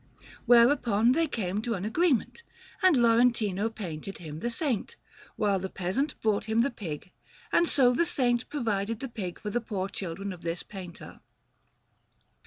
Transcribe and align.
Whereupon 0.47 1.11
they 1.11 1.27
came 1.27 1.61
to 1.61 1.75
an 1.75 1.85
agreement, 1.85 2.41
and 2.81 2.97
Lorentino 2.97 3.69
painted 3.69 4.17
him 4.17 4.39
the 4.39 4.49
Saint, 4.49 4.95
while 5.35 5.59
the 5.59 5.69
peasant 5.69 6.19
brought 6.21 6.45
him 6.45 6.61
the 6.61 6.71
pig; 6.71 7.11
and 7.51 7.69
so 7.69 7.93
the 7.93 8.03
Saint 8.07 8.49
provided 8.49 8.99
the 8.99 9.09
pig 9.09 9.39
for 9.39 9.51
the 9.51 9.61
poor 9.61 9.87
children 9.89 10.33
of 10.33 10.41
this 10.41 10.63
painter. 10.63 11.19